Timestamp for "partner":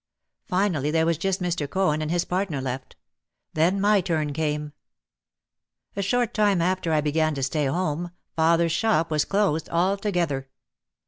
2.25-2.59